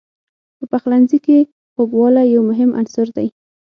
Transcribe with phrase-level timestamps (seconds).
[0.57, 1.37] په پخلنځي کې
[1.73, 3.27] خوږوالی یو مهم عنصر دی.